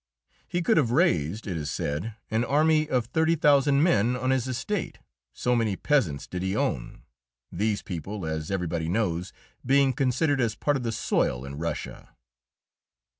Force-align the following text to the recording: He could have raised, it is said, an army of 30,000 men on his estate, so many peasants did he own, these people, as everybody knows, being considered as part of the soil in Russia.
He 0.47 0.63
could 0.63 0.77
have 0.77 0.89
raised, 0.89 1.45
it 1.45 1.55
is 1.57 1.69
said, 1.69 2.15
an 2.31 2.43
army 2.43 2.89
of 2.89 3.05
30,000 3.05 3.83
men 3.83 4.15
on 4.15 4.31
his 4.31 4.47
estate, 4.47 4.97
so 5.31 5.55
many 5.55 5.75
peasants 5.75 6.25
did 6.25 6.41
he 6.41 6.55
own, 6.55 7.03
these 7.51 7.83
people, 7.83 8.25
as 8.25 8.49
everybody 8.49 8.89
knows, 8.89 9.31
being 9.63 9.93
considered 9.93 10.41
as 10.41 10.55
part 10.55 10.75
of 10.75 10.81
the 10.81 10.91
soil 10.91 11.45
in 11.45 11.59
Russia. 11.59 12.15